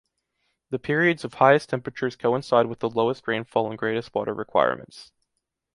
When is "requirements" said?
4.33-5.11